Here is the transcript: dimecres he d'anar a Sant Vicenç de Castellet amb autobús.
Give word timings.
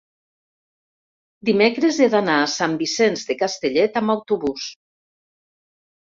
dimecres 1.49 1.99
he 1.99 2.07
d'anar 2.13 2.39
a 2.39 2.47
Sant 2.55 2.73
Vicenç 2.81 3.27
de 3.29 3.37
Castellet 3.43 4.01
amb 4.03 4.17
autobús. 4.17 4.69